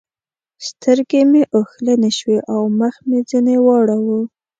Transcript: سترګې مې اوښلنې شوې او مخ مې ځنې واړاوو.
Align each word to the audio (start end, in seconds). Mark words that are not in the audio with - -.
سترګې 0.67 1.21
مې 1.31 1.43
اوښلنې 1.55 2.11
شوې 2.17 2.39
او 2.53 2.61
مخ 2.79 2.95
مې 3.07 3.19
ځنې 3.29 3.55
واړاوو. 3.61 4.19